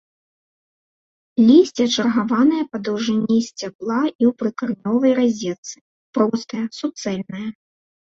Лісце 1.49 1.85
чаргаванае 1.97 2.63
па 2.73 2.77
даўжыні 2.89 3.37
сцябла 3.51 4.01
і 4.21 4.23
ў 4.29 4.31
прыкаранёвай 4.43 5.11
разетцы, 5.23 5.75
простае, 6.21 6.65
суцэльнае. 6.83 7.49